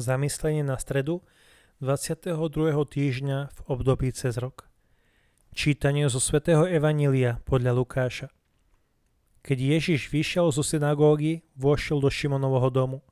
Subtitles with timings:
[0.00, 1.20] Zamyslenie na stredu
[1.84, 2.32] 22.
[2.88, 4.64] týždňa v období cez rok.
[5.52, 8.32] Čítanie zo svätého Evanília podľa Lukáša.
[9.44, 13.04] Keď Ježiš vyšiel zo synagógy, vošiel do Šimonovho domu.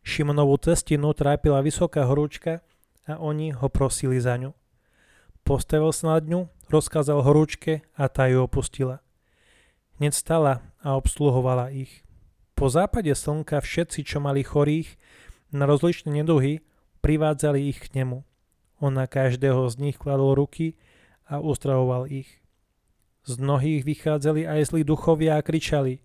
[0.00, 2.64] Šimonovú cestinu trápila vysoká horúčka
[3.04, 4.56] a oni ho prosili za ňu.
[5.44, 9.04] Postavil sa nad ňu, rozkázal horúčke a tá ju opustila.
[10.00, 12.00] Hneď stala a obsluhovala ich.
[12.56, 14.96] Po západe slnka všetci, čo mali chorých,
[15.54, 16.60] na rozličné neduhy,
[17.00, 18.26] privádzali ich k nemu.
[18.82, 20.74] On na každého z nich kladol ruky
[21.24, 22.42] a uzdravoval ich.
[23.24, 26.04] Z mnohých vychádzali aj zlí duchovia a kričali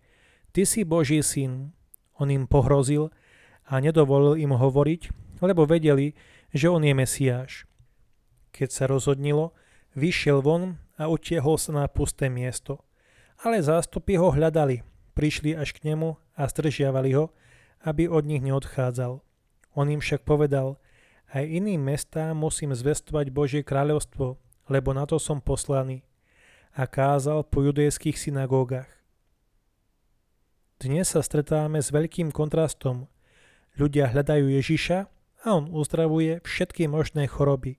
[0.49, 1.77] Ty si Boží syn.
[2.17, 3.13] On im pohrozil
[3.69, 5.01] a nedovolil im hovoriť,
[5.45, 6.17] lebo vedeli,
[6.49, 7.69] že on je Mesiáš.
[8.49, 9.53] Keď sa rozhodnilo,
[9.93, 12.81] vyšiel von a utiehol sa na pusté miesto.
[13.45, 14.81] Ale zástupy ho hľadali,
[15.13, 17.31] prišli až k nemu a zdržiavali ho,
[17.85, 19.21] aby od nich neodchádzal.
[19.77, 20.81] On im však povedal,
[21.29, 26.01] aj iným mestám musím zvestovať Božie kráľovstvo, lebo na to som poslaný.
[26.73, 28.89] A kázal po judejských synagógach.
[30.79, 33.11] Dnes sa stretáme s veľkým kontrastom.
[33.75, 34.97] Ľudia hľadajú Ježiša
[35.43, 37.77] a on uzdravuje všetky možné choroby,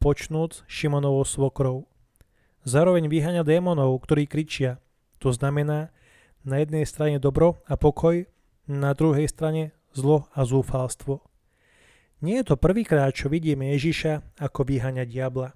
[0.00, 1.84] počnúc Šimonovou svokrou.
[2.64, 4.80] Zároveň vyháňa démonov, ktorí kričia.
[5.20, 5.92] To znamená,
[6.48, 8.24] na jednej strane dobro a pokoj,
[8.64, 11.22] na druhej strane zlo a zúfalstvo.
[12.20, 15.54] Nie je to prvýkrát, čo vidíme Ježiša, ako vyháňa diabla.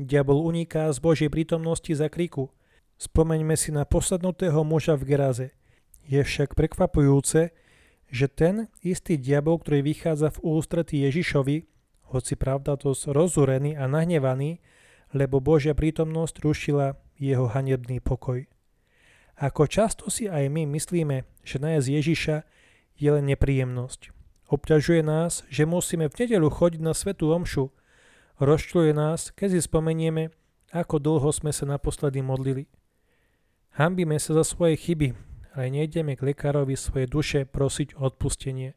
[0.00, 2.52] Diabol uniká z Božej prítomnosti za kriku.
[3.00, 5.48] Spomeňme si na posadnutého muža v Geraze.
[6.04, 7.52] Je však prekvapujúce,
[8.10, 11.70] že ten istý diabol, ktorý vychádza v ústretí Ježišovi,
[12.10, 14.58] hoci pravda dosť rozúrený a nahnevaný,
[15.14, 18.50] lebo Božia prítomnosť rušila jeho hanebný pokoj.
[19.38, 22.36] Ako často si aj my myslíme, že nájsť Ježiša
[23.00, 24.12] je len nepríjemnosť.
[24.52, 27.72] Obťažuje nás, že musíme v nedelu chodiť na svetú omšu.
[28.38, 30.30] Rozčľuje nás, keď si spomenieme,
[30.70, 32.68] ako dlho sme sa naposledy modlili.
[33.74, 35.14] Hambíme sa za svoje chyby,
[35.54, 38.74] ale nejdeme k lekárovi svoje duše prosiť o odpustenie.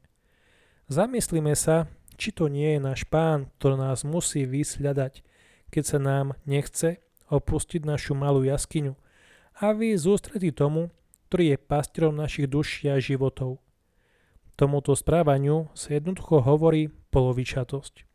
[0.90, 5.26] Zamyslíme sa, či to nie je náš pán, ktorý nás musí vysľadať,
[5.74, 7.02] keď sa nám nechce
[7.34, 8.94] opustiť našu malú jaskyňu
[9.58, 10.94] a vy zústretí tomu,
[11.30, 13.58] ktorý je pastierom našich duší a životov.
[14.53, 18.06] Tomuto správaniu sa jednoducho hovorí polovičatosť.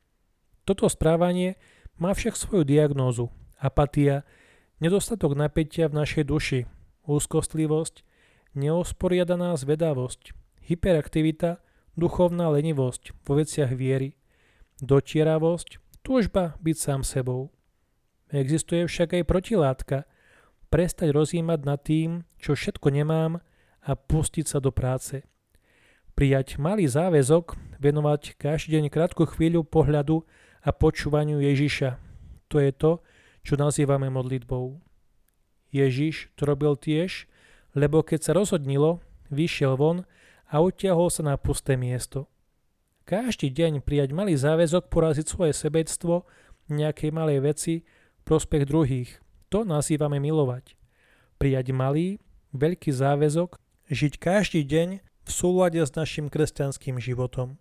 [0.63, 1.59] Toto správanie
[1.99, 3.35] má však svoju diagnózu.
[3.59, 4.23] Apatia,
[4.79, 6.61] nedostatok napätia v našej duši,
[7.11, 8.07] úzkostlivosť,
[8.55, 10.31] neosporiadaná zvedavosť,
[10.63, 11.59] hyperaktivita,
[11.99, 14.15] duchovná lenivosť vo veciach viery,
[14.79, 17.51] dotieravosť, túžba byť sám sebou.
[18.31, 19.99] Existuje však aj protilátka,
[20.71, 23.43] prestať rozímať nad tým, čo všetko nemám
[23.83, 25.19] a pustiť sa do práce–
[26.19, 30.27] prijať malý záväzok, venovať každý deň krátku chvíľu pohľadu
[30.67, 31.95] a počúvaniu Ježiša.
[32.51, 32.99] To je to,
[33.47, 34.83] čo nazývame modlitbou.
[35.71, 37.31] Ježiš to robil tiež,
[37.71, 38.99] lebo keď sa rozhodnilo,
[39.31, 40.11] vyšiel von
[40.51, 42.27] a utiahol sa na pusté miesto.
[43.07, 46.27] Každý deň prijať malý záväzok poraziť svoje sebectvo,
[46.67, 47.75] nejakej malej veci,
[48.27, 49.23] prospech druhých.
[49.55, 50.75] To nazývame milovať.
[51.39, 52.19] Prijať malý,
[52.59, 53.55] veľký záväzok,
[53.87, 57.61] žiť každý deň v súlade s našim kresťanským životom.